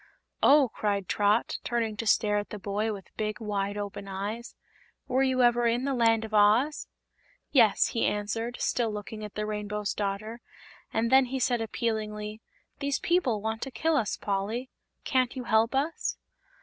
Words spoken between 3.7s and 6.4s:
open eyes; "were you ever in the Land of